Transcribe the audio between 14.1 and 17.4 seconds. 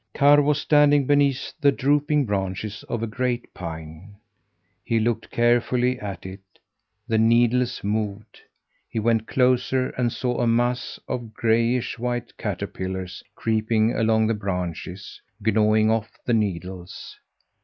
the branches, gnawing off the needles.